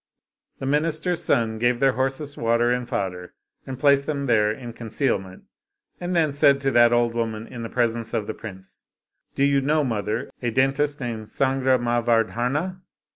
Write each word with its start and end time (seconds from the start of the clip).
The 0.57 0.65
minister's 0.65 1.23
son 1.23 1.59
gave 1.59 1.79
their 1.79 1.91
horses 1.91 2.35
water 2.35 2.71
and 2.71 2.89
fodder, 2.89 3.35
and 3.67 3.77
placed 3.77 4.07
them 4.07 4.25
there 4.25 4.51
in 4.51 4.73
conceal 4.73 5.19
ment, 5.19 5.43
and 5.99 6.15
then 6.15 6.33
said 6.33 6.59
to 6.61 6.71
that 6.71 6.91
old 6.91 7.13
woman 7.13 7.45
in 7.45 7.61
the 7.61 7.69
presence 7.69 8.11
of 8.11 8.25
the 8.25 8.33
prince," 8.33 8.85
Do 9.35 9.43
you 9.43 9.61
know, 9.61 9.83
mother, 9.83 10.31
a 10.41 10.49
dentist 10.49 10.99
named 11.01 11.27
Sangra 11.27 11.77
mavardhana 11.79 12.81